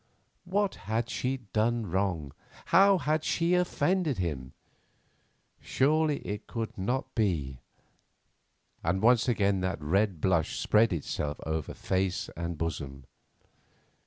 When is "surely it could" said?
5.59-6.75